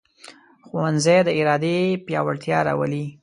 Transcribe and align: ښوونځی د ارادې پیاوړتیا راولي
ښوونځی 0.67 1.19
د 1.27 1.29
ارادې 1.39 1.77
پیاوړتیا 2.05 2.57
راولي 2.67 3.05